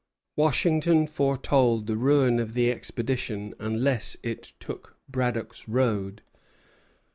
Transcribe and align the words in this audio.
Washington 0.35 1.05
foretold 1.05 1.85
the 1.85 1.95
ruin 1.95 2.39
of 2.39 2.55
the 2.55 2.71
expedition 2.71 3.53
unless 3.59 4.17
it 4.23 4.53
took 4.59 4.97
Braddock's 5.07 5.67
road. 5.69 6.23